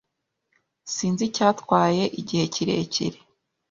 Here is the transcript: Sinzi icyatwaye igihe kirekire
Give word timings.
Sinzi 0.93 1.23
icyatwaye 1.29 2.03
igihe 2.19 2.45
kirekire 2.53 3.17